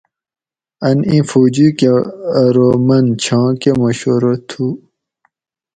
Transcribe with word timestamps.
ان 0.87 0.97
ایں 1.09 1.23
فوجی 1.29 1.67
کہ 1.77 1.89
ارو 2.41 2.69
من 2.87 3.05
چھاں 3.23 3.49
کہۤ 3.61 3.73
مشورہ 3.81 4.33
تھو 4.49 4.65